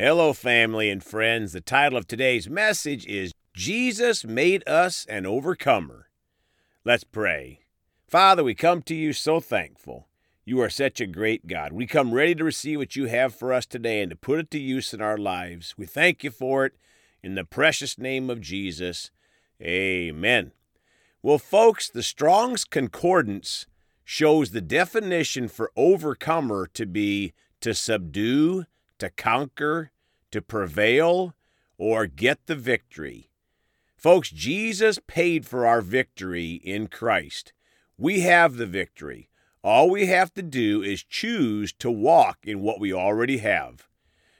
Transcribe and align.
Hello, 0.00 0.32
family 0.32 0.90
and 0.90 1.02
friends. 1.02 1.52
The 1.52 1.60
title 1.60 1.98
of 1.98 2.06
today's 2.06 2.48
message 2.48 3.04
is 3.06 3.34
Jesus 3.52 4.24
Made 4.24 4.62
Us 4.64 5.04
an 5.06 5.26
Overcomer. 5.26 6.06
Let's 6.84 7.02
pray. 7.02 7.62
Father, 8.06 8.44
we 8.44 8.54
come 8.54 8.80
to 8.82 8.94
you 8.94 9.12
so 9.12 9.40
thankful. 9.40 10.06
You 10.44 10.60
are 10.60 10.70
such 10.70 11.00
a 11.00 11.06
great 11.08 11.48
God. 11.48 11.72
We 11.72 11.88
come 11.88 12.14
ready 12.14 12.36
to 12.36 12.44
receive 12.44 12.78
what 12.78 12.94
you 12.94 13.06
have 13.06 13.34
for 13.34 13.52
us 13.52 13.66
today 13.66 14.00
and 14.00 14.10
to 14.10 14.14
put 14.14 14.38
it 14.38 14.52
to 14.52 14.60
use 14.60 14.94
in 14.94 15.00
our 15.00 15.18
lives. 15.18 15.74
We 15.76 15.86
thank 15.86 16.22
you 16.22 16.30
for 16.30 16.64
it 16.64 16.74
in 17.20 17.34
the 17.34 17.42
precious 17.42 17.98
name 17.98 18.30
of 18.30 18.40
Jesus. 18.40 19.10
Amen. 19.60 20.52
Well, 21.24 21.38
folks, 21.38 21.90
the 21.90 22.04
Strong's 22.04 22.62
Concordance 22.62 23.66
shows 24.04 24.52
the 24.52 24.60
definition 24.60 25.48
for 25.48 25.72
overcomer 25.74 26.68
to 26.74 26.86
be 26.86 27.32
to 27.62 27.74
subdue, 27.74 28.64
to 28.98 29.10
conquer, 29.10 29.90
to 30.30 30.42
prevail, 30.42 31.34
or 31.76 32.06
get 32.06 32.46
the 32.46 32.56
victory. 32.56 33.30
Folks, 33.96 34.30
Jesus 34.30 34.98
paid 35.06 35.46
for 35.46 35.66
our 35.66 35.80
victory 35.80 36.52
in 36.52 36.86
Christ. 36.86 37.52
We 37.96 38.20
have 38.20 38.56
the 38.56 38.66
victory. 38.66 39.28
All 39.64 39.90
we 39.90 40.06
have 40.06 40.32
to 40.34 40.42
do 40.42 40.82
is 40.82 41.02
choose 41.02 41.72
to 41.74 41.90
walk 41.90 42.38
in 42.44 42.60
what 42.60 42.78
we 42.78 42.92
already 42.92 43.38
have. 43.38 43.88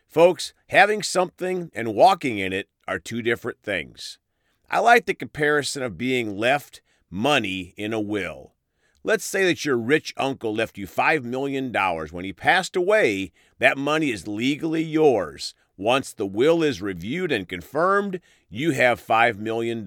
Folks, 0.07 0.55
having 0.69 1.03
something 1.03 1.71
and 1.75 1.95
walking 1.95 2.39
in 2.39 2.53
it 2.53 2.69
are 2.87 2.99
two 2.99 3.21
different 3.21 3.61
things. 3.63 4.19
I 4.71 4.79
like 4.79 5.07
the 5.07 5.15
comparison 5.15 5.83
of 5.83 5.99
being 5.99 6.37
left 6.37 6.83
money 7.11 7.75
in 7.77 7.93
a 7.93 8.01
will. 8.01 8.55
Let's 9.05 9.25
say 9.25 9.45
that 9.45 9.65
your 9.65 9.79
rich 9.79 10.13
uncle 10.17 10.55
left 10.55 10.77
you 10.77 10.87
$5 10.87 11.23
million. 11.23 11.73
When 11.73 12.25
he 12.25 12.33
passed 12.33 12.75
away, 12.75 13.33
that 13.59 13.79
money 13.79 14.11
is 14.11 14.27
legally 14.27 14.83
yours. 14.83 15.55
Once 15.77 16.13
the 16.13 16.27
will 16.27 16.63
is 16.63 16.83
reviewed 16.83 17.31
and 17.31 17.49
confirmed, 17.49 18.21
you 18.51 18.73
have 18.73 19.05
$5 19.05 19.39
million. 19.39 19.85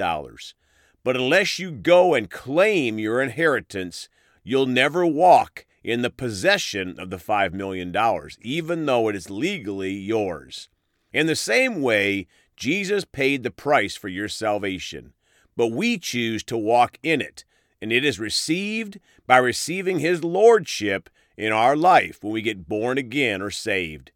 But 1.03 1.17
unless 1.17 1.59
you 1.59 1.71
go 1.71 2.13
and 2.13 2.29
claim 2.29 2.97
your 2.97 3.21
inheritance, 3.21 4.07
you'll 4.43 4.65
never 4.65 5.05
walk 5.05 5.65
in 5.83 6.01
the 6.01 6.09
possession 6.09 6.97
of 6.97 7.09
the 7.09 7.17
$5 7.17 7.53
million, 7.53 7.93
even 8.41 8.85
though 8.85 9.09
it 9.09 9.15
is 9.15 9.29
legally 9.29 9.93
yours. 9.93 10.69
In 11.11 11.27
the 11.27 11.35
same 11.35 11.81
way, 11.81 12.27
Jesus 12.55 13.03
paid 13.03 13.43
the 13.43 13.51
price 13.51 13.97
for 13.97 14.07
your 14.07 14.29
salvation, 14.29 15.13
but 15.57 15.67
we 15.67 15.97
choose 15.97 16.43
to 16.45 16.57
walk 16.57 16.97
in 17.03 17.19
it 17.19 17.43
and 17.81 17.91
it 17.91 18.05
is 18.05 18.19
received 18.19 18.99
by 19.25 19.37
receiving 19.37 19.99
His 19.99 20.23
Lordship 20.23 21.09
in 21.37 21.51
our 21.51 21.75
life 21.75 22.23
when 22.23 22.33
we 22.33 22.41
get 22.41 22.67
born 22.67 22.97
again 22.97 23.41
or 23.41 23.49
saved. 23.51 24.11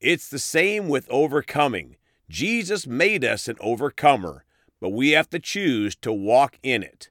It's 0.00 0.28
the 0.28 0.38
same 0.38 0.88
with 0.88 1.08
overcoming. 1.10 1.96
Jesus 2.28 2.86
made 2.86 3.24
us 3.24 3.48
an 3.48 3.56
overcomer, 3.60 4.44
but 4.80 4.90
we 4.90 5.10
have 5.10 5.30
to 5.30 5.38
choose 5.38 5.94
to 5.96 6.12
walk 6.12 6.58
in 6.62 6.82
it. 6.82 7.08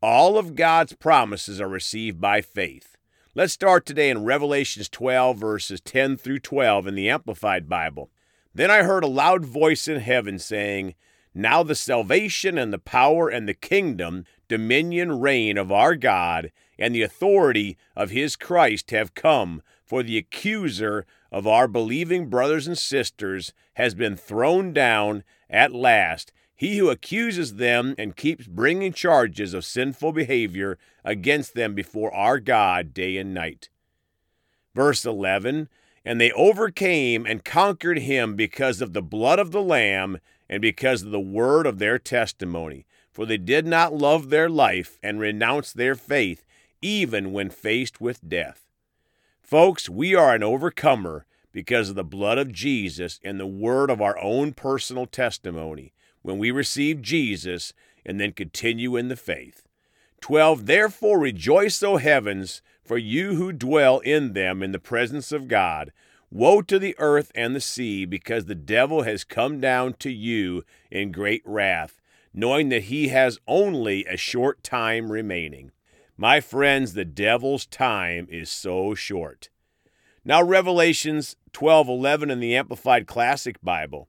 All 0.00 0.38
of 0.38 0.54
God's 0.54 0.94
promises 0.94 1.60
are 1.60 1.68
received 1.68 2.20
by 2.20 2.40
faith. 2.40 2.96
Let's 3.34 3.52
start 3.52 3.86
today 3.86 4.10
in 4.10 4.24
Revelations 4.24 4.88
12, 4.88 5.38
verses 5.38 5.80
10 5.80 6.16
through 6.16 6.40
12 6.40 6.86
in 6.86 6.94
the 6.94 7.08
Amplified 7.08 7.68
Bible. 7.68 8.10
Then 8.54 8.70
I 8.70 8.82
heard 8.82 9.04
a 9.04 9.08
loud 9.08 9.44
voice 9.44 9.88
in 9.88 10.00
heaven 10.00 10.38
saying, 10.38 10.94
Now 11.34 11.62
the 11.62 11.74
salvation 11.74 12.58
and 12.58 12.72
the 12.72 12.78
power 12.78 13.28
and 13.28 13.48
the 13.48 13.54
kingdom 13.54 14.26
dominion, 14.52 15.18
reign 15.18 15.56
of 15.56 15.72
our 15.72 15.96
God 15.96 16.52
and 16.78 16.94
the 16.94 17.00
authority 17.00 17.78
of 17.96 18.10
his 18.10 18.36
Christ 18.36 18.90
have 18.90 19.14
come, 19.14 19.62
for 19.82 20.02
the 20.02 20.18
accuser 20.18 21.06
of 21.30 21.46
our 21.46 21.66
believing 21.66 22.26
brothers 22.28 22.66
and 22.66 22.76
sisters 22.76 23.54
has 23.76 23.94
been 23.94 24.14
thrown 24.14 24.74
down 24.74 25.24
at 25.48 25.72
last. 25.72 26.34
He 26.54 26.76
who 26.76 26.90
accuses 26.90 27.54
them 27.54 27.94
and 27.96 28.14
keeps 28.14 28.46
bringing 28.46 28.92
charges 28.92 29.54
of 29.54 29.64
sinful 29.64 30.12
behavior 30.12 30.76
against 31.02 31.54
them 31.54 31.74
before 31.74 32.14
our 32.14 32.38
God 32.38 32.92
day 32.92 33.16
and 33.16 33.32
night. 33.32 33.70
Verse 34.74 35.06
11 35.06 35.70
And 36.04 36.20
they 36.20 36.30
overcame 36.32 37.24
and 37.24 37.42
conquered 37.42 38.00
him 38.00 38.36
because 38.36 38.82
of 38.82 38.92
the 38.92 39.00
blood 39.00 39.38
of 39.38 39.50
the 39.50 39.62
Lamb 39.62 40.18
and 40.46 40.60
because 40.60 41.00
of 41.00 41.10
the 41.10 41.18
word 41.18 41.66
of 41.66 41.78
their 41.78 41.98
testimony 41.98 42.84
for 43.12 43.26
they 43.26 43.36
did 43.36 43.66
not 43.66 43.94
love 43.94 44.30
their 44.30 44.48
life 44.48 44.98
and 45.02 45.20
renounce 45.20 45.72
their 45.72 45.94
faith, 45.94 46.44
even 46.80 47.32
when 47.32 47.50
faced 47.50 48.00
with 48.00 48.26
death. 48.26 48.66
Folks, 49.42 49.88
we 49.88 50.14
are 50.14 50.34
an 50.34 50.42
overcomer 50.42 51.26
because 51.52 51.90
of 51.90 51.94
the 51.94 52.02
blood 52.02 52.38
of 52.38 52.52
Jesus 52.52 53.20
and 53.22 53.38
the 53.38 53.46
word 53.46 53.90
of 53.90 54.00
our 54.00 54.18
own 54.18 54.54
personal 54.54 55.06
testimony 55.06 55.92
when 56.22 56.38
we 56.38 56.50
receive 56.50 57.02
Jesus 57.02 57.74
and 58.04 58.18
then 58.18 58.32
continue 58.32 58.96
in 58.96 59.08
the 59.08 59.16
faith. 59.16 59.68
12. 60.22 60.66
Therefore 60.66 61.18
rejoice, 61.18 61.82
O 61.82 61.98
heavens, 61.98 62.62
for 62.82 62.96
you 62.96 63.34
who 63.34 63.52
dwell 63.52 63.98
in 64.00 64.32
them 64.32 64.62
in 64.62 64.72
the 64.72 64.78
presence 64.78 65.32
of 65.32 65.48
God. 65.48 65.92
Woe 66.30 66.62
to 66.62 66.78
the 66.78 66.96
earth 66.98 67.30
and 67.34 67.54
the 67.54 67.60
sea, 67.60 68.06
because 68.06 68.46
the 68.46 68.54
devil 68.54 69.02
has 69.02 69.22
come 69.22 69.60
down 69.60 69.92
to 69.94 70.10
you 70.10 70.64
in 70.90 71.12
great 71.12 71.42
wrath 71.44 72.00
knowing 72.34 72.68
that 72.70 72.84
he 72.84 73.08
has 73.08 73.38
only 73.46 74.04
a 74.06 74.16
short 74.16 74.62
time 74.62 75.12
remaining. 75.12 75.70
My 76.16 76.40
friends, 76.40 76.94
the 76.94 77.04
devil's 77.04 77.66
time 77.66 78.26
is 78.30 78.50
so 78.50 78.94
short. 78.94 79.48
Now 80.24 80.42
Revelations 80.42 81.36
12:11 81.52 82.30
in 82.30 82.40
the 82.40 82.56
Amplified 82.56 83.06
Classic 83.06 83.60
Bible. 83.62 84.08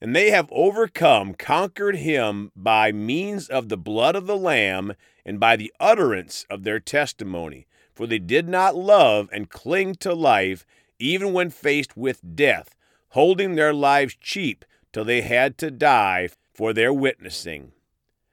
And 0.00 0.14
they 0.14 0.30
have 0.30 0.48
overcome, 0.52 1.34
conquered 1.34 1.96
him 1.96 2.52
by 2.54 2.92
means 2.92 3.48
of 3.48 3.68
the 3.68 3.76
blood 3.76 4.14
of 4.14 4.28
the 4.28 4.36
lamb 4.36 4.94
and 5.26 5.40
by 5.40 5.56
the 5.56 5.72
utterance 5.80 6.46
of 6.48 6.62
their 6.62 6.78
testimony, 6.78 7.66
for 7.92 8.06
they 8.06 8.20
did 8.20 8.48
not 8.48 8.76
love 8.76 9.28
and 9.32 9.50
cling 9.50 9.96
to 9.96 10.14
life 10.14 10.64
even 11.00 11.32
when 11.32 11.50
faced 11.50 11.96
with 11.96 12.36
death, 12.36 12.76
holding 13.08 13.56
their 13.56 13.74
lives 13.74 14.16
cheap 14.20 14.64
till 14.92 15.04
they 15.04 15.22
had 15.22 15.58
to 15.58 15.70
die 15.70 16.28
for 16.58 16.72
their 16.72 16.92
witnessing. 16.92 17.70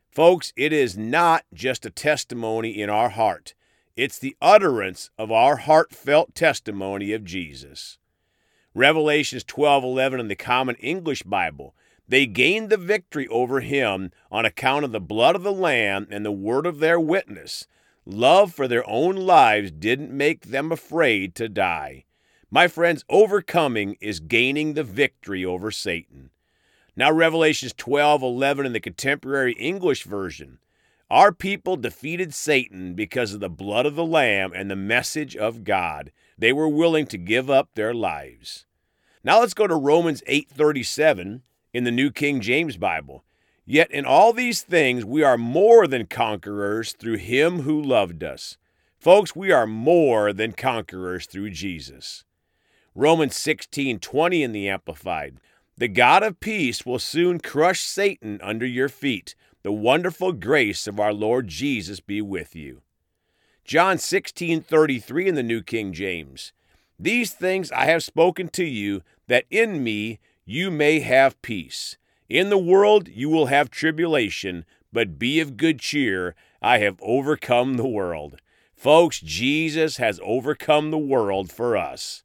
Folks, 0.09 0.51
it 0.55 0.73
is 0.73 0.97
not 0.97 1.45
just 1.53 1.85
a 1.85 1.91
testimony 1.91 2.71
in 2.71 2.89
our 2.89 3.09
heart, 3.09 3.53
it's 3.95 4.17
the 4.17 4.35
utterance 4.41 5.11
of 5.15 5.31
our 5.31 5.57
heartfelt 5.57 6.33
testimony 6.33 7.13
of 7.13 7.23
Jesus. 7.23 7.99
Revelations 8.73 9.43
12:11 9.43 10.19
in 10.19 10.27
the 10.27 10.35
Common 10.35 10.75
English 10.77 11.21
Bible. 11.21 11.75
They 12.07 12.25
gained 12.25 12.71
the 12.71 12.77
victory 12.77 13.27
over 13.27 13.59
him 13.59 14.11
on 14.31 14.43
account 14.43 14.85
of 14.85 14.91
the 14.91 14.99
blood 14.99 15.35
of 15.35 15.43
the 15.43 15.53
lamb 15.53 16.07
and 16.09 16.25
the 16.25 16.31
word 16.31 16.65
of 16.65 16.79
their 16.79 16.99
witness. 16.99 17.67
Love 18.07 18.51
for 18.55 18.67
their 18.67 18.89
own 18.89 19.15
lives 19.15 19.69
didn't 19.69 20.11
make 20.11 20.47
them 20.47 20.71
afraid 20.71 21.35
to 21.35 21.47
die. 21.47 22.05
My 22.49 22.67
friends, 22.67 23.05
overcoming 23.07 23.97
is 24.01 24.19
gaining 24.19 24.73
the 24.73 24.83
victory 24.83 25.45
over 25.45 25.69
Satan. 25.69 26.31
Now, 26.95 27.11
Revelations 27.11 27.73
12 27.73 28.23
11 28.23 28.65
in 28.65 28.73
the 28.73 28.79
contemporary 28.79 29.53
English 29.53 30.03
version. 30.03 30.59
Our 31.09 31.31
people 31.31 31.75
defeated 31.75 32.33
Satan 32.33 32.93
because 32.93 33.33
of 33.33 33.39
the 33.39 33.49
blood 33.49 33.85
of 33.85 33.95
the 33.95 34.05
Lamb 34.05 34.53
and 34.55 34.71
the 34.71 34.75
message 34.75 35.35
of 35.35 35.63
God. 35.63 36.11
They 36.37 36.51
were 36.51 36.69
willing 36.69 37.05
to 37.07 37.17
give 37.17 37.49
up 37.49 37.69
their 37.75 37.93
lives. 37.93 38.65
Now 39.23 39.39
let's 39.39 39.53
go 39.53 39.67
to 39.67 39.75
Romans 39.75 40.23
8:37 40.25 41.43
in 41.73 41.83
the 41.83 41.91
New 41.91 42.11
King 42.11 42.41
James 42.41 42.77
Bible. 42.77 43.23
Yet 43.65 43.91
in 43.91 44.05
all 44.05 44.33
these 44.33 44.61
things 44.61 45.03
we 45.03 45.21
are 45.21 45.37
more 45.37 45.87
than 45.87 46.07
conquerors 46.07 46.93
through 46.93 47.17
him 47.17 47.61
who 47.61 47.81
loved 47.81 48.23
us. 48.23 48.57
Folks, 48.97 49.35
we 49.35 49.51
are 49.51 49.67
more 49.67 50.33
than 50.33 50.53
conquerors 50.53 51.25
through 51.25 51.51
Jesus. 51.51 52.23
Romans 52.95 53.35
16:20 53.35 54.41
in 54.41 54.53
the 54.53 54.69
Amplified. 54.69 55.39
The 55.77 55.89
God 55.89 56.23
of 56.23 56.39
peace 56.39 56.85
will 56.85 56.99
soon 56.99 57.41
crush 57.41 57.81
Satan 57.81 58.39
under 58.41 58.65
your 58.65 58.87
feet. 58.87 59.35
The 59.61 59.73
wonderful 59.73 60.31
grace 60.31 60.87
of 60.87 61.01
our 61.01 61.11
Lord 61.11 61.49
Jesus 61.49 61.99
be 61.99 62.21
with 62.21 62.55
you. 62.55 62.81
John 63.65 63.97
16:33 63.97 65.27
in 65.27 65.35
the 65.35 65.43
New 65.43 65.61
King 65.61 65.91
James. 65.91 66.53
These 66.97 67.33
things 67.33 67.73
I 67.73 67.85
have 67.85 68.03
spoken 68.03 68.47
to 68.49 68.63
you 68.63 69.01
that 69.27 69.43
in 69.49 69.83
me 69.83 70.19
you 70.45 70.71
may 70.71 71.01
have 71.01 71.41
peace. 71.41 71.97
In 72.29 72.49
the 72.49 72.57
world 72.57 73.09
you 73.09 73.27
will 73.27 73.47
have 73.47 73.69
tribulation, 73.69 74.63
but 74.93 75.19
be 75.19 75.41
of 75.41 75.57
good 75.57 75.81
cheer. 75.81 76.35
I 76.61 76.77
have 76.77 77.01
overcome 77.01 77.75
the 77.75 77.87
world. 77.87 78.39
Folks, 78.75 79.19
Jesus 79.19 79.97
has 79.97 80.21
overcome 80.23 80.91
the 80.91 80.97
world 80.97 81.51
for 81.51 81.75
us. 81.75 82.23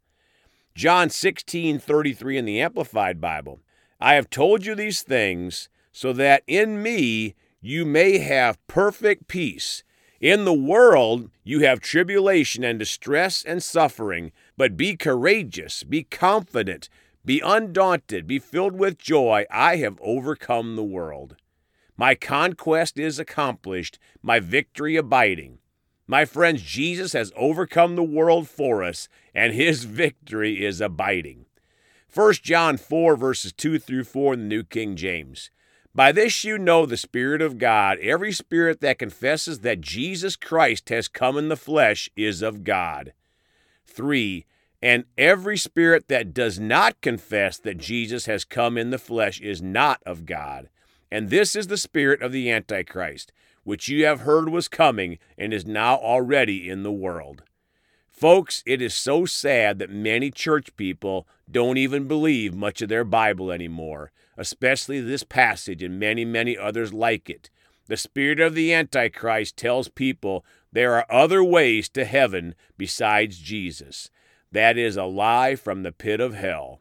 John 0.81 1.11
16, 1.11 1.79
33 1.79 2.39
in 2.39 2.47
the 2.47 2.59
Amplified 2.59 3.21
Bible. 3.21 3.61
I 4.01 4.15
have 4.15 4.31
told 4.31 4.65
you 4.65 4.75
these 4.75 5.03
things 5.03 5.69
so 5.93 6.15
that 6.15 6.43
in 6.47 6.83
me 6.83 7.35
you 7.61 7.85
may 7.85 8.17
have 8.17 8.67
perfect 8.67 9.29
peace. 9.29 9.85
In 10.23 10.47
the 10.47 10.55
world 10.55 11.31
you 11.45 11.61
have 11.61 11.81
tribulation 11.81 12.65
and 12.65 12.79
distress 12.79 13.45
and 13.45 13.63
suffering, 13.63 14.33
but 14.57 14.79
be 14.79 14.97
courageous, 14.97 15.83
be 15.83 16.03
confident, 16.03 16.89
Be 17.27 17.43
undaunted, 17.45 18.27
be 18.27 18.39
filled 18.39 18.75
with 18.75 18.97
joy. 18.97 19.45
I 19.51 19.77
have 19.77 19.99
overcome 20.01 20.77
the 20.77 20.83
world. 20.83 21.37
My 21.99 22.15
conquest 22.15 22.99
is 22.99 23.19
accomplished, 23.19 23.99
my 24.23 24.41
victory 24.41 24.97
abiding. 24.97 25.59
My 26.11 26.25
friends, 26.25 26.63
Jesus 26.63 27.13
has 27.13 27.31
overcome 27.37 27.95
the 27.95 28.03
world 28.03 28.49
for 28.49 28.83
us, 28.83 29.07
and 29.33 29.55
his 29.55 29.85
victory 30.03 30.65
is 30.65 30.81
abiding. 30.81 31.47
1 32.13 32.33
John 32.43 32.79
4, 32.79 33.15
verses 33.15 33.53
2 33.53 33.79
through 33.79 34.03
4 34.03 34.35
in 34.35 34.41
the 34.41 34.47
New 34.47 34.65
King 34.65 34.97
James. 34.97 35.51
By 35.95 36.11
this 36.11 36.43
you 36.43 36.59
know 36.59 36.85
the 36.85 36.97
Spirit 36.97 37.41
of 37.41 37.59
God. 37.59 38.01
Every 38.01 38.33
spirit 38.33 38.81
that 38.81 38.99
confesses 38.99 39.61
that 39.61 39.83
Jesus 39.83 40.35
Christ 40.35 40.89
has 40.89 41.07
come 41.07 41.39
in 41.39 41.49
the 41.49 41.55
flesh 41.55 42.11
is 42.17 42.43
of 42.43 42.65
God. 42.65 43.13
3. 43.87 44.45
And 44.83 45.05
every 45.17 45.57
spirit 45.57 46.09
that 46.09 46.35
does 46.35 46.59
not 46.59 47.01
confess 47.01 47.57
that 47.59 47.79
Jesus 47.79 48.27
has 48.27 48.45
come 48.45 48.77
in 48.77 48.91
the 48.91 48.99
flesh 48.99 49.41
is 49.41 49.63
not 49.63 50.03
of 50.05 50.27
God. 50.27 50.71
And 51.09 51.31
this 51.31 51.55
is 51.55 51.69
the 51.69 51.77
spirit 51.77 52.21
of 52.21 52.33
the 52.33 52.51
Antichrist, 52.51 53.33
which 53.71 53.89
you 53.89 54.05
have 54.05 54.23
heard 54.23 54.49
was 54.49 54.67
coming 54.67 55.17
and 55.39 55.55
is 55.55 55.65
now 55.65 55.95
already 55.95 56.69
in 56.69 56.83
the 56.83 56.91
world. 56.91 57.45
Folks, 58.11 58.65
it 58.67 58.83
is 58.83 58.93
so 58.93 59.25
sad 59.25 59.79
that 59.79 59.89
many 59.89 60.29
church 60.29 60.75
people 60.77 61.25
don't 61.49 61.77
even 61.77 62.09
believe 62.09 62.53
much 62.53 62.83
of 62.83 62.89
their 62.89 63.05
Bible 63.05 63.53
anymore, 63.53 64.11
especially 64.37 65.01
this 65.01 65.23
passage 65.23 65.85
and 65.85 66.01
many, 66.01 66.25
many 66.25 66.59
others 66.59 66.93
like 66.93 67.31
it. 67.31 67.49
The 67.87 67.97
spirit 67.97 68.41
of 68.41 68.57
the 68.57 68.75
Antichrist 68.75 69.57
tells 69.57 69.87
people 69.87 70.45
there 70.73 70.97
are 70.97 71.07
other 71.09 71.45
ways 71.45 71.89
to 71.91 72.05
heaven 72.05 72.57
besides 72.77 73.39
Jesus. 73.39 74.11
That 74.51 74.79
is 74.79 74.97
a 74.97 75.05
lie 75.05 75.55
from 75.55 75.85
the 75.85 75.93
pit 75.93 76.19
of 76.19 76.35
hell. 76.35 76.81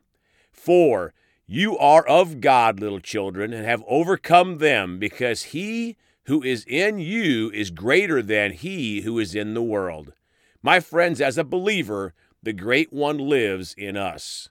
4. 0.52 1.14
You 1.46 1.78
are 1.78 2.08
of 2.08 2.42
God, 2.42 2.80
little 2.80 3.00
children, 3.00 3.54
and 3.54 3.64
have 3.64 3.84
overcome 3.88 4.58
them, 4.58 4.98
because 4.98 5.44
he 5.44 5.96
who 6.30 6.44
is 6.44 6.64
in 6.68 7.00
you 7.00 7.50
is 7.56 7.72
greater 7.72 8.22
than 8.22 8.52
he 8.52 9.02
who 9.02 9.18
is 9.18 9.34
in 9.34 9.56
the 9.56 9.64
world. 9.64 10.14
My 10.62 10.80
friends, 10.80 11.20
as 11.20 11.40
a 11.40 11.44
believer, 11.44 12.14
the 12.44 12.54
great 12.54 12.94
one 12.94 13.18
lives 13.18 13.74
in 13.76 13.98
us. 13.98 14.50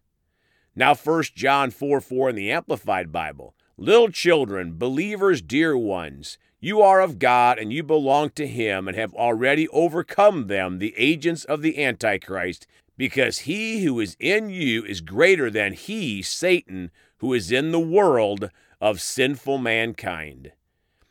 Now, 0.74 0.96
1 0.96 1.22
John 1.36 1.70
4 1.70 2.00
4 2.00 2.30
in 2.30 2.34
the 2.34 2.50
Amplified 2.50 3.12
Bible. 3.12 3.54
Little 3.76 4.08
children, 4.08 4.76
believers, 4.76 5.40
dear 5.40 5.78
ones, 5.78 6.36
you 6.58 6.82
are 6.82 7.00
of 7.00 7.20
God 7.20 7.60
and 7.60 7.72
you 7.72 7.84
belong 7.84 8.30
to 8.30 8.48
Him 8.48 8.88
and 8.88 8.96
have 8.96 9.14
already 9.14 9.68
overcome 9.68 10.48
them, 10.48 10.80
the 10.80 10.94
agents 10.96 11.44
of 11.44 11.62
the 11.62 11.80
Antichrist, 11.80 12.66
because 12.96 13.40
he 13.40 13.84
who 13.84 14.00
is 14.00 14.16
in 14.18 14.50
you 14.50 14.84
is 14.84 15.00
greater 15.00 15.48
than 15.48 15.74
he, 15.74 16.22
Satan, 16.22 16.90
who 17.18 17.32
is 17.32 17.52
in 17.52 17.70
the 17.70 17.78
world 17.78 18.50
of 18.80 19.00
sinful 19.00 19.58
mankind. 19.58 20.50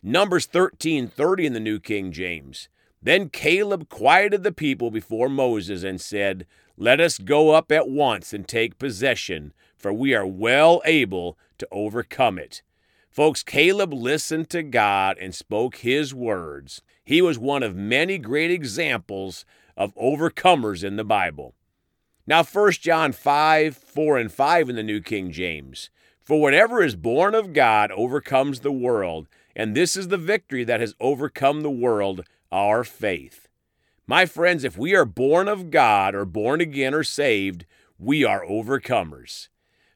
Numbers 0.03 0.45
13:30 0.47 1.45
in 1.45 1.53
the 1.53 1.59
New 1.59 1.79
King 1.79 2.11
James. 2.11 2.69
Then 3.01 3.29
Caleb 3.29 3.89
quieted 3.89 4.43
the 4.43 4.51
people 4.51 4.91
before 4.91 5.29
Moses 5.29 5.83
and 5.83 5.99
said, 5.99 6.45
Let 6.77 6.99
us 6.99 7.17
go 7.17 7.51
up 7.51 7.71
at 7.71 7.89
once 7.89 8.33
and 8.33 8.47
take 8.47 8.79
possession, 8.79 9.53
for 9.75 9.93
we 9.93 10.13
are 10.13 10.25
well 10.25 10.81
able 10.85 11.37
to 11.57 11.67
overcome 11.71 12.37
it. 12.37 12.61
Folks, 13.09 13.41
Caleb 13.41 13.93
listened 13.93 14.49
to 14.51 14.61
God 14.61 15.17
and 15.19 15.33
spoke 15.33 15.77
his 15.77 16.13
words. 16.13 16.81
He 17.03 17.21
was 17.21 17.39
one 17.39 17.63
of 17.63 17.75
many 17.75 18.17
great 18.19 18.51
examples 18.51 19.45
of 19.75 19.95
overcomers 19.95 20.83
in 20.83 20.97
the 20.97 21.03
Bible. 21.03 21.55
Now, 22.27 22.43
1 22.43 22.71
John 22.73 23.13
5, 23.13 23.75
4 23.75 24.17
and 24.17 24.31
5 24.31 24.69
in 24.69 24.75
the 24.75 24.83
New 24.83 25.01
King 25.01 25.31
James. 25.31 25.89
For 26.21 26.41
whatever 26.41 26.83
is 26.83 26.95
born 26.97 27.33
of 27.33 27.53
God 27.53 27.89
overcomes 27.91 28.59
the 28.59 28.71
world, 28.71 29.27
and 29.57 29.75
this 29.75 29.97
is 29.97 30.09
the 30.09 30.17
victory 30.17 30.63
that 30.63 30.79
has 30.79 30.93
overcome 30.99 31.61
the 31.61 31.71
world, 31.71 32.23
our 32.51 32.83
faith. 32.83 33.49
My 34.05 34.27
friends, 34.27 34.63
if 34.63 34.77
we 34.77 34.95
are 34.95 35.03
born 35.03 35.47
of 35.47 35.71
God 35.71 36.13
or 36.13 36.25
born 36.25 36.61
again 36.61 36.93
or 36.93 37.03
saved, 37.03 37.65
we 37.97 38.23
are 38.23 38.45
overcomers. 38.45 39.47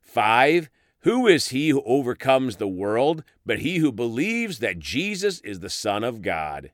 5. 0.02 0.68
Who 1.02 1.28
is 1.28 1.50
he 1.50 1.70
who 1.70 1.84
overcomes 1.84 2.58
the 2.58 2.68
world 2.68 3.24
but 3.46 3.60
he 3.60 3.78
who 3.78 3.92
believes 3.92 4.60
that 4.60 4.80
Jesus 4.80 5.40
is 5.42 5.60
the 5.60 5.70
Son 5.70 6.04
of 6.04 6.24
God? 6.24 6.72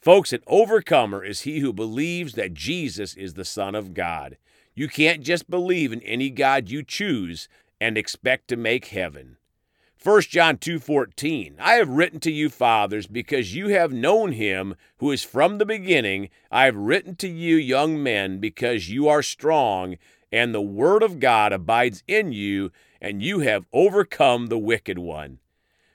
Folks, 0.00 0.32
an 0.32 0.40
overcomer 0.46 1.22
is 1.22 1.42
he 1.42 1.60
who 1.60 1.72
believes 1.72 2.32
that 2.32 2.54
Jesus 2.54 3.14
is 3.14 3.34
the 3.34 3.44
Son 3.44 3.74
of 3.74 3.92
God. 3.92 4.38
You 4.74 4.88
can't 4.88 5.22
just 5.22 5.50
believe 5.50 5.92
in 5.92 6.00
any 6.00 6.30
God 6.30 6.70
you 6.70 6.82
choose 6.82 7.46
and 7.78 7.98
expect 7.98 8.48
to 8.48 8.56
make 8.56 8.86
heaven. 8.86 9.36
1 10.02 10.22
John 10.22 10.56
2:14 10.56 11.54
I 11.60 11.74
have 11.74 11.88
written 11.88 12.18
to 12.20 12.32
you 12.32 12.50
fathers 12.50 13.06
because 13.06 13.54
you 13.54 13.68
have 13.68 13.92
known 13.92 14.32
him 14.32 14.74
who 14.96 15.12
is 15.12 15.22
from 15.22 15.58
the 15.58 15.64
beginning 15.64 16.28
I 16.50 16.64
have 16.64 16.74
written 16.74 17.14
to 17.16 17.28
you 17.28 17.54
young 17.54 18.02
men 18.02 18.38
because 18.38 18.90
you 18.90 19.06
are 19.06 19.22
strong 19.22 19.98
and 20.32 20.52
the 20.52 20.60
word 20.60 21.04
of 21.04 21.20
God 21.20 21.52
abides 21.52 22.02
in 22.08 22.32
you 22.32 22.72
and 23.00 23.22
you 23.22 23.40
have 23.40 23.68
overcome 23.72 24.48
the 24.48 24.58
wicked 24.58 24.98
one. 24.98 25.38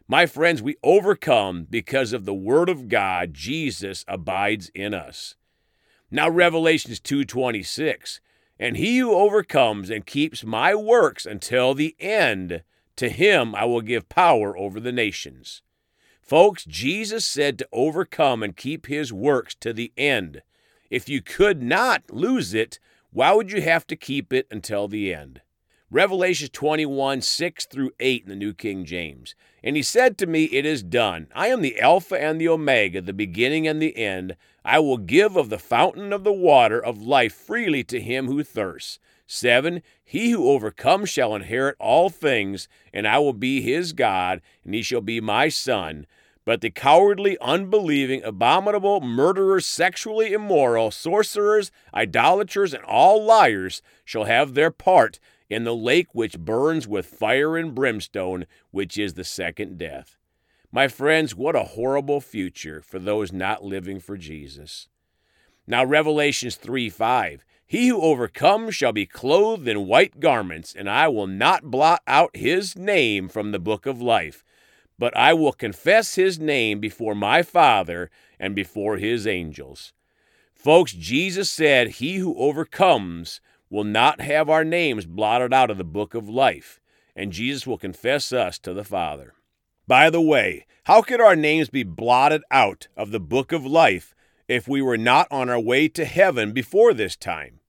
My 0.07 0.25
friends, 0.25 0.61
we 0.61 0.77
overcome 0.83 1.67
because 1.69 2.13
of 2.13 2.23
the 2.23 2.33
word 2.33 2.69
of 2.69 2.87
God 2.87 3.33
Jesus 3.33 4.05
abides 4.07 4.71
in 4.73 4.93
us. 4.93 5.35
Now 6.09 6.29
Revelations 6.29 7.01
2:26 7.01 8.21
And 8.57 8.77
he 8.77 8.99
who 8.99 9.13
overcomes 9.13 9.89
and 9.89 10.05
keeps 10.05 10.45
my 10.45 10.73
works 10.73 11.25
until 11.25 11.73
the 11.73 11.93
end 11.99 12.63
to 12.97 13.09
him 13.09 13.55
I 13.55 13.65
will 13.65 13.81
give 13.81 14.09
power 14.09 14.57
over 14.57 14.79
the 14.79 14.91
nations. 14.91 15.61
Folks, 16.21 16.65
Jesus 16.65 17.25
said 17.25 17.57
to 17.59 17.67
overcome 17.71 18.43
and 18.43 18.55
keep 18.55 18.87
his 18.87 19.13
works 19.13 19.55
to 19.61 19.71
the 19.71 19.93
end. 19.97 20.41
If 20.89 21.07
you 21.07 21.21
could 21.21 21.63
not 21.63 22.11
lose 22.11 22.53
it, 22.53 22.79
why 23.11 23.33
would 23.33 23.51
you 23.51 23.61
have 23.61 23.87
to 23.87 23.95
keep 23.95 24.33
it 24.33 24.47
until 24.51 24.87
the 24.87 25.13
end? 25.13 25.41
Revelation 25.89 26.49
21, 26.49 27.21
6 27.21 27.65
through 27.67 27.91
8 28.01 28.23
in 28.23 28.29
the 28.29 28.35
New 28.35 28.53
King 28.53 28.83
James. 28.83 29.35
And 29.63 29.77
he 29.77 29.81
said 29.81 30.17
to 30.17 30.27
me, 30.27 30.43
It 30.45 30.65
is 30.65 30.83
done. 30.83 31.27
I 31.33 31.47
am 31.47 31.61
the 31.61 31.79
Alpha 31.79 32.21
and 32.21 32.41
the 32.41 32.49
Omega, 32.49 32.99
the 32.99 33.13
beginning 33.13 33.65
and 33.65 33.81
the 33.81 33.95
end. 33.95 34.35
I 34.65 34.79
will 34.79 34.97
give 34.97 35.37
of 35.37 35.49
the 35.49 35.57
fountain 35.57 36.11
of 36.11 36.25
the 36.25 36.33
water 36.33 36.83
of 36.83 37.01
life 37.01 37.33
freely 37.33 37.85
to 37.85 38.01
him 38.01 38.27
who 38.27 38.43
thirsts. 38.43 38.99
7. 39.27 39.83
He 40.03 40.31
who 40.31 40.49
overcomes 40.49 41.09
shall 41.09 41.35
inherit 41.35 41.75
all 41.79 42.09
things, 42.09 42.67
and 42.93 43.07
I 43.07 43.19
will 43.19 43.33
be 43.33 43.61
his 43.61 43.93
God, 43.93 44.41
and 44.63 44.73
he 44.73 44.81
shall 44.81 45.01
be 45.01 45.21
my 45.21 45.49
son. 45.49 46.07
But 46.45 46.61
the 46.61 46.69
cowardly, 46.69 47.37
unbelieving, 47.41 48.23
abominable, 48.23 49.01
murderers, 49.01 49.65
sexually 49.65 50.31
immoral, 50.31 50.91
sorcerers, 50.91 51.71
idolaters, 51.93 52.73
and 52.73 52.85
all 52.85 53.21
liars 53.21 53.81
shall 54.05 54.23
have 54.23 54.53
their 54.53 54.71
part 54.71 55.19
in 55.49 55.65
the 55.65 55.75
lake 55.75 56.07
which 56.13 56.39
burns 56.39 56.87
with 56.87 57.05
fire 57.05 57.57
and 57.57 57.75
brimstone, 57.75 58.45
which 58.71 58.97
is 58.97 59.15
the 59.15 59.25
second 59.25 59.77
death. 59.77 60.17
My 60.71 60.87
friends, 60.87 61.35
what 61.35 61.55
a 61.55 61.63
horrible 61.63 62.21
future 62.21 62.81
for 62.81 62.99
those 62.99 63.33
not 63.33 63.63
living 63.63 63.99
for 63.99 64.17
Jesus. 64.17 64.87
Now, 65.65 65.83
Revelations 65.83 66.55
3 66.55 66.89
5. 66.89 67.43
He 67.69 67.89
who 67.89 67.99
overcomes 67.99 68.75
shall 68.75 68.93
be 68.93 69.05
clothed 69.05 69.67
in 69.67 69.87
white 69.87 70.21
garments, 70.21 70.73
and 70.73 70.89
I 70.89 71.09
will 71.09 71.27
not 71.27 71.69
blot 71.69 72.01
out 72.07 72.35
his 72.35 72.77
name 72.77 73.27
from 73.27 73.51
the 73.51 73.59
book 73.59 73.85
of 73.85 74.01
life, 74.01 74.45
but 74.97 75.15
I 75.17 75.33
will 75.33 75.51
confess 75.51 76.15
his 76.15 76.39
name 76.39 76.79
before 76.79 77.13
my 77.13 77.43
Father 77.43 78.09
and 78.39 78.55
before 78.55 78.95
his 78.95 79.27
angels. 79.27 79.91
Folks, 80.55 80.93
Jesus 80.93 81.51
said, 81.51 81.89
He 81.89 82.15
who 82.15 82.37
overcomes 82.37 83.41
will 83.69 83.83
not 83.83 84.21
have 84.21 84.49
our 84.49 84.63
names 84.63 85.05
blotted 85.05 85.53
out 85.53 85.69
of 85.69 85.77
the 85.77 85.83
book 85.83 86.13
of 86.13 86.29
life, 86.29 86.79
and 87.17 87.33
Jesus 87.33 87.67
will 87.67 87.77
confess 87.77 88.31
us 88.31 88.57
to 88.59 88.73
the 88.73 88.85
Father. 88.85 89.33
By 89.87 90.09
the 90.09 90.21
way, 90.21 90.65
how 90.85 91.01
could 91.01 91.19
our 91.19 91.35
names 91.35 91.69
be 91.69 91.83
blotted 91.83 92.43
out 92.49 92.87
of 92.95 93.11
the 93.11 93.19
book 93.19 93.51
of 93.51 93.65
life 93.65 94.15
if 94.47 94.67
we 94.67 94.81
were 94.81 94.97
not 94.97 95.27
on 95.29 95.49
our 95.49 95.59
way 95.59 95.87
to 95.89 96.05
heaven 96.05 96.51
before 96.51 96.93
this 96.93 97.15
time. 97.15 97.59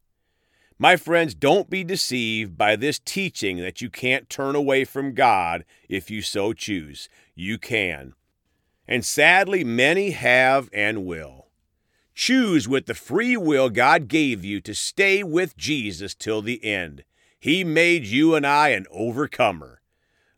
My 0.78 0.96
friends, 0.96 1.34
don't 1.34 1.68
be 1.68 1.82
deceived 1.82 2.56
by 2.56 2.76
this 2.76 3.00
teaching 3.00 3.56
that 3.58 3.80
you 3.80 3.90
can't 3.90 4.30
turn 4.30 4.54
away 4.54 4.84
from 4.84 5.14
God 5.14 5.64
if 5.88 6.08
you 6.08 6.22
so 6.22 6.52
choose. 6.52 7.08
You 7.34 7.58
can. 7.58 8.12
And 8.86 9.04
sadly, 9.04 9.64
many 9.64 10.12
have 10.12 10.70
and 10.72 11.04
will. 11.04 11.48
Choose 12.14 12.68
with 12.68 12.86
the 12.86 12.94
free 12.94 13.36
will 13.36 13.70
God 13.70 14.08
gave 14.08 14.44
you 14.44 14.60
to 14.60 14.74
stay 14.74 15.22
with 15.22 15.56
Jesus 15.56 16.14
till 16.14 16.42
the 16.42 16.64
end. 16.64 17.04
He 17.40 17.64
made 17.64 18.04
you 18.04 18.34
and 18.34 18.46
I 18.46 18.70
an 18.70 18.86
overcomer. 18.90 19.80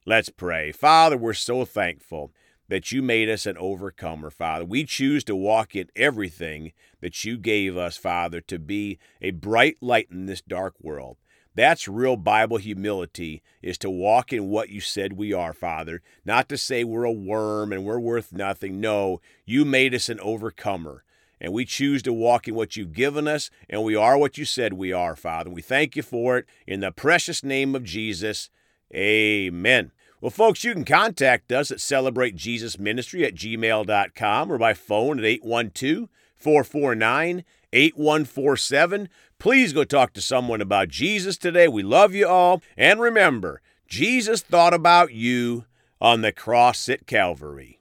Let's 0.06 0.30
pray. 0.30 0.72
Father, 0.72 1.16
we're 1.16 1.34
so 1.34 1.64
thankful 1.64 2.32
that 2.70 2.92
you 2.92 3.02
made 3.02 3.28
us 3.28 3.46
an 3.46 3.58
overcomer, 3.58 4.30
Father. 4.30 4.64
We 4.64 4.84
choose 4.84 5.24
to 5.24 5.34
walk 5.34 5.74
in 5.74 5.90
everything 5.96 6.72
that 7.00 7.24
you 7.24 7.36
gave 7.36 7.76
us, 7.76 7.96
Father, 7.96 8.40
to 8.42 8.60
be 8.60 8.98
a 9.20 9.32
bright 9.32 9.76
light 9.80 10.06
in 10.10 10.26
this 10.26 10.40
dark 10.40 10.76
world. 10.80 11.16
That's 11.52 11.88
real 11.88 12.16
Bible 12.16 12.58
humility, 12.58 13.42
is 13.60 13.76
to 13.78 13.90
walk 13.90 14.32
in 14.32 14.48
what 14.48 14.68
you 14.68 14.80
said 14.80 15.14
we 15.14 15.32
are, 15.32 15.52
Father. 15.52 16.00
Not 16.24 16.48
to 16.48 16.56
say 16.56 16.84
we're 16.84 17.02
a 17.02 17.10
worm 17.10 17.72
and 17.72 17.84
we're 17.84 17.98
worth 17.98 18.32
nothing. 18.32 18.80
No, 18.80 19.20
you 19.44 19.64
made 19.64 19.92
us 19.92 20.08
an 20.08 20.20
overcomer. 20.20 21.02
And 21.40 21.52
we 21.52 21.64
choose 21.64 22.04
to 22.04 22.12
walk 22.12 22.46
in 22.46 22.54
what 22.54 22.76
you've 22.76 22.92
given 22.92 23.26
us, 23.26 23.50
and 23.68 23.82
we 23.82 23.96
are 23.96 24.16
what 24.16 24.38
you 24.38 24.44
said 24.44 24.74
we 24.74 24.92
are, 24.92 25.16
Father. 25.16 25.50
We 25.50 25.62
thank 25.62 25.96
you 25.96 26.02
for 26.02 26.38
it. 26.38 26.46
In 26.68 26.80
the 26.80 26.92
precious 26.92 27.42
name 27.42 27.74
of 27.74 27.82
Jesus, 27.82 28.48
amen. 28.94 29.90
Well, 30.20 30.30
folks, 30.30 30.64
you 30.64 30.74
can 30.74 30.84
contact 30.84 31.50
us 31.50 31.70
at 31.70 31.78
celebratejesusministry 31.78 32.34
Jesus 32.36 32.78
Ministry 32.78 33.24
at 33.24 33.34
gmail.com 33.34 34.52
or 34.52 34.58
by 34.58 34.74
phone 34.74 35.18
at 35.18 35.24
812 35.24 36.08
449 36.36 37.44
8147. 37.72 39.08
Please 39.38 39.72
go 39.72 39.84
talk 39.84 40.12
to 40.12 40.20
someone 40.20 40.60
about 40.60 40.88
Jesus 40.88 41.38
today. 41.38 41.68
We 41.68 41.82
love 41.82 42.14
you 42.14 42.28
all. 42.28 42.62
And 42.76 43.00
remember, 43.00 43.62
Jesus 43.86 44.42
thought 44.42 44.74
about 44.74 45.14
you 45.14 45.64
on 46.00 46.20
the 46.20 46.32
cross 46.32 46.88
at 46.90 47.06
Calvary. 47.06 47.79